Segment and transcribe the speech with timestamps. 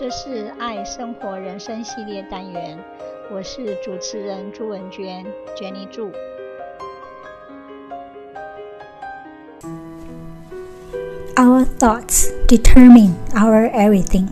[0.00, 2.78] 这是爱生活人生系列单元，
[3.32, 5.24] 我是主持人朱文娟，
[5.56, 6.10] Jenny 祝。
[11.36, 14.28] Our thoughts determine our everything.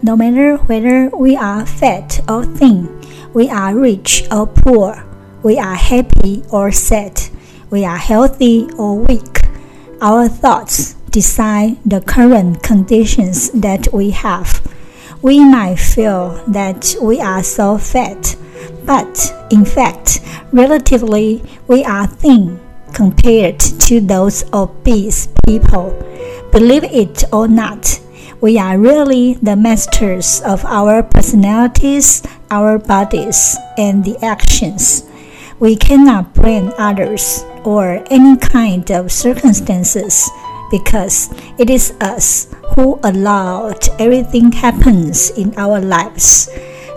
[0.00, 2.88] No matter whether we are fat or thin,
[3.32, 4.96] we are rich or poor,
[5.42, 7.12] we are happy or sad,
[7.70, 9.40] we are healthy or weak.
[10.00, 14.60] Our thoughts decide the current conditions that we have.
[15.21, 18.37] We might feel that we are so fat,
[18.85, 20.21] but in fact,
[20.53, 22.57] relatively, we are thin
[22.93, 25.91] compared to those obese people.
[26.53, 27.99] Believe it or not,
[28.39, 35.03] we are really the masters of our personalities, our bodies, and the actions.
[35.59, 40.29] We cannot blame others or any kind of circumstances
[40.71, 46.49] because it is us who allowed everything happens in our lives.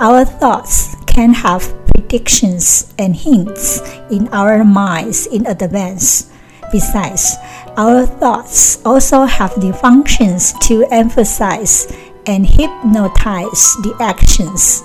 [0.00, 6.30] Our thoughts can have predictions and hints in our minds in advance.
[6.70, 7.36] Besides,
[7.76, 11.86] our thoughts also have the functions to emphasize
[12.26, 14.82] and hypnotize the actions.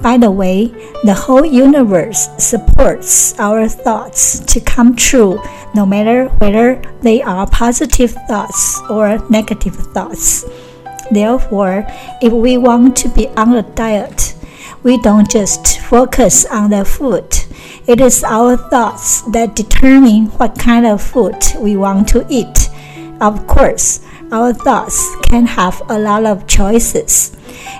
[0.00, 0.68] By the way,
[1.04, 5.38] the whole universe supports our thoughts to come true
[5.74, 10.46] no matter whether they are positive thoughts or negative thoughts.
[11.10, 11.84] Therefore,
[12.22, 14.34] if we want to be on a diet,
[14.82, 17.28] we don't just focus on the food.
[17.86, 22.70] It is our thoughts that determine what kind of food we want to eat.
[23.20, 24.00] Of course,
[24.32, 24.96] our thoughts
[25.28, 27.36] can have a lot of choices.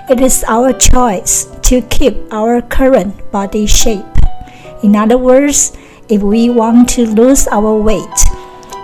[0.09, 4.03] It is our choice to keep our current body shape.
[4.83, 5.71] In other words,
[6.09, 8.19] if we want to lose our weight,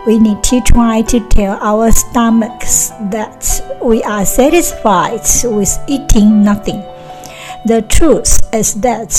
[0.06, 3.44] we need to try to tell our stomachs that
[3.84, 6.80] we are satisfied with eating nothing.
[7.66, 9.12] The truth is that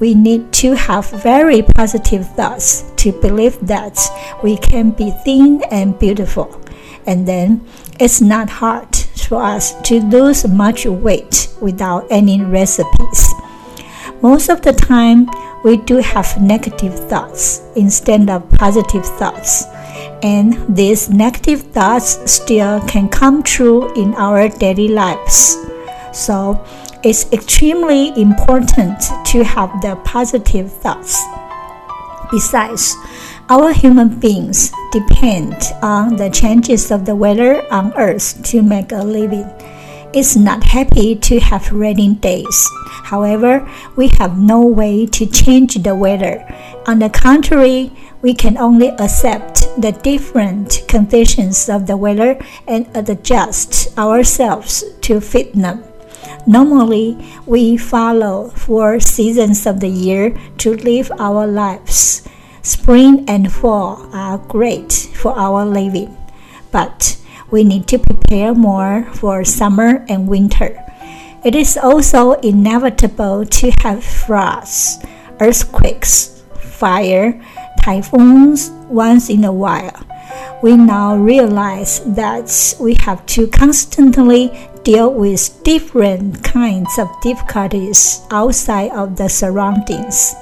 [0.00, 3.96] we need to have very positive thoughts to believe that
[4.42, 6.60] we can be thin and beautiful.
[7.06, 7.66] And then
[7.98, 13.34] it's not hard for us to lose much weight without any recipes.
[14.22, 15.28] Most of the time,
[15.64, 19.64] we do have negative thoughts instead of positive thoughts.
[20.22, 25.56] And these negative thoughts still can come true in our daily lives.
[26.12, 26.64] So,
[27.02, 31.22] it's extremely important to have the positive thoughts.
[32.30, 32.96] Besides,
[33.48, 39.02] our human beings depend on the changes of the weather on Earth to make a
[39.02, 39.44] living.
[40.14, 42.68] It's not happy to have rainy days.
[43.04, 46.46] However, we have no way to change the weather.
[46.86, 53.98] On the contrary, we can only accept the different conditions of the weather and adjust
[53.98, 55.84] ourselves to fit them.
[56.46, 62.26] Normally, we follow four seasons of the year to live our lives.
[62.64, 66.16] Spring and fall are great for our living,
[66.72, 67.20] but
[67.50, 70.82] we need to prepare more for summer and winter.
[71.44, 74.96] It is also inevitable to have floods,
[75.40, 77.38] earthquakes, fire,
[77.84, 80.00] typhoons once in a while.
[80.62, 82.48] We now realize that
[82.80, 90.34] we have to constantly deal with different kinds of difficulties outside of the surroundings.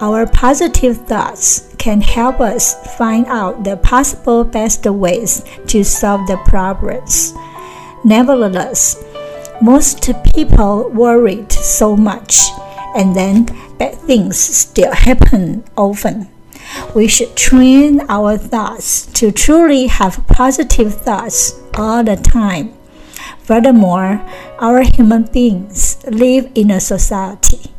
[0.00, 6.36] Our positive thoughts can help us find out the possible best ways to solve the
[6.46, 7.34] problems.
[8.04, 9.02] Nevertheless,
[9.60, 12.38] most people worried so much,
[12.96, 13.46] and then
[13.78, 16.28] bad things still happen often.
[16.94, 22.74] We should train our thoughts to truly have positive thoughts all the time.
[23.40, 24.24] Furthermore,
[24.58, 27.73] our human beings live in a society.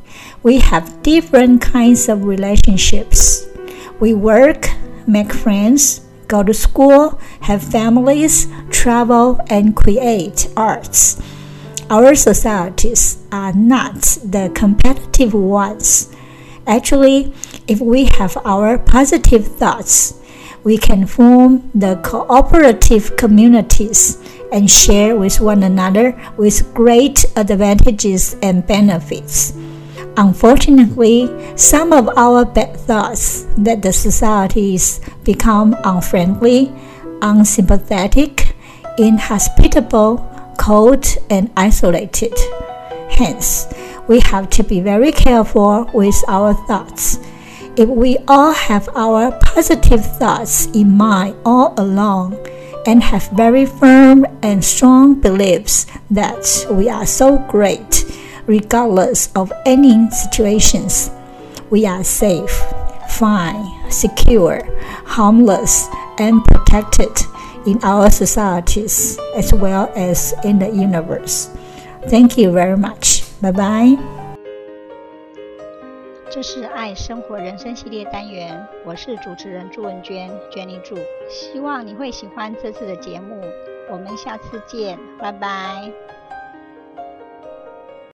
[0.46, 3.48] We have different kinds of relationships.
[4.00, 4.70] We work,
[5.08, 11.20] make friends, go to school, have families, travel, and create arts.
[11.90, 16.14] Our societies are not the competitive ones.
[16.68, 17.34] Actually,
[17.68, 20.14] if we have our positive thoughts,
[20.64, 24.22] we can form the cooperative communities
[24.52, 29.52] and share with one another with great advantages and benefits.
[30.18, 36.72] Unfortunately, some of our bad thoughts that the societies become unfriendly,
[37.22, 38.56] unsympathetic,
[38.98, 40.24] inhospitable,
[40.58, 42.34] cold, and isolated.
[43.10, 43.68] Hence,
[44.08, 47.20] we have to be very careful with our thoughts.
[47.76, 52.38] If we all have our positive thoughts in mind all along,
[52.86, 57.95] and have very firm and strong beliefs that we are so great
[58.47, 61.11] regardless of any situations.
[61.71, 62.53] We are safe,
[63.09, 64.63] fine, secure,
[65.05, 65.89] harmless,
[66.19, 67.13] and protected
[67.67, 71.49] in our societies as well as in the universe.
[72.09, 73.23] Thank you very much.
[73.41, 73.99] Bye bye.
[76.33, 80.95] 这是爱生活人生系列单元，我是主持人朱文娟，Jenny 祝，
[81.29, 83.43] 希望你会喜欢这次的节目，
[83.91, 85.93] 我们下次见，拜拜。